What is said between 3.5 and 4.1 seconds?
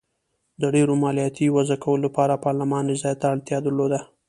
درلوده.